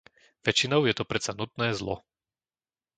Väčšinou 0.45 0.81
je 0.89 0.93
to 0.97 1.05
predsa 1.11 1.31
nutné 1.41 1.67
zlo. 1.79 1.95